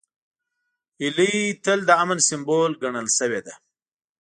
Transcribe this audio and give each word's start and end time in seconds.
هیلۍ 1.01 1.35
تل 1.63 1.79
د 1.85 1.89
امن 2.03 2.19
سمبول 2.27 2.71
ګڼل 2.81 3.07
شوې 3.17 3.41
ده 3.45 3.53